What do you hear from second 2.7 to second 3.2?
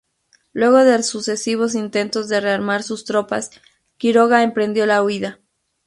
sus